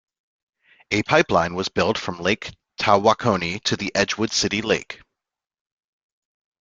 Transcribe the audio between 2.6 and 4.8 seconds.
Tawakoni to the Edgewood City